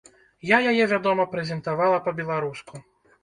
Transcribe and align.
Я 0.51 0.57
яе, 0.71 0.85
вядома, 0.93 1.27
прэзентавала 1.35 1.99
па-беларуску. 2.09 2.81